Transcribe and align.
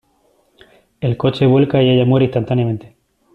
El 0.99 1.15
coche 1.15 1.45
vuelca 1.45 1.79
y 1.83 1.91
ella 1.91 2.05
muere 2.05 2.25
instantáneamente. 2.25 2.95